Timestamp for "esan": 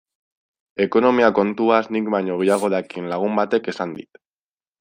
3.75-3.97